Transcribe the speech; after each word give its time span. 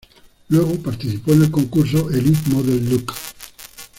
Luego 0.49 0.79
participó 0.81 1.31
en 1.33 1.43
el 1.43 1.51
concurso 1.51 2.09
Elite 2.09 2.49
Model 2.49 2.89
Look. 2.89 3.13